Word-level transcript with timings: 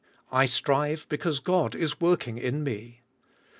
I 0.31 0.47
strive 0.47 1.05
because 1.09 1.39
God 1.39 1.75
is 1.75 2.01
working 2.01 2.39
in 2.39 2.63
me. 2.63 3.01